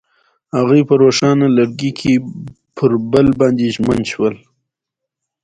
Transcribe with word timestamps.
هغوی 0.57 0.81
په 0.89 0.93
روښانه 1.01 1.45
لرګی 1.57 1.91
کې 1.99 2.13
پر 2.77 2.91
بل 3.11 3.27
باندې 3.39 3.73
ژمن 3.75 4.01
شول. 4.11 4.35